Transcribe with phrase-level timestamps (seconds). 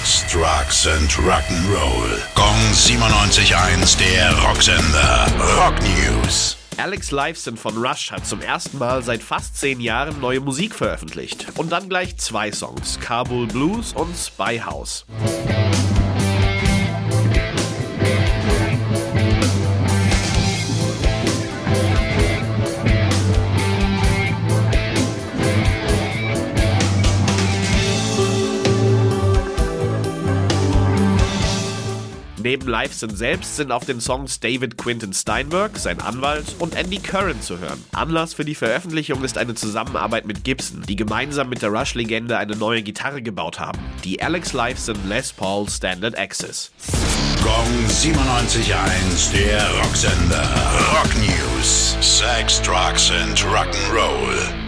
[0.00, 2.18] Sex, Drugs and Rock'n'Roll.
[2.34, 5.26] Gong 97.1, der Rocksender.
[5.56, 6.56] Rock News.
[6.78, 11.46] Alex Lifeson von Rush hat zum ersten Mal seit fast zehn Jahren neue Musik veröffentlicht.
[11.56, 15.04] Und dann gleich zwei Songs, Kabul Blues und Spy House.
[32.42, 37.42] Neben Liveson selbst sind auf den Songs David Quinton Steinberg, sein Anwalt, und Andy Curran
[37.42, 37.84] zu hören.
[37.92, 42.56] Anlass für die Veröffentlichung ist eine Zusammenarbeit mit Gibson, die gemeinsam mit der Rush-Legende eine
[42.56, 46.72] neue Gitarre gebaut haben, die Alex Liveson Les Paul Standard Access.
[47.42, 50.48] Gong 97.1, der Rocksender.
[50.92, 51.96] Rock News.
[52.00, 54.59] Sex, Drugs and Rock'n'Roll.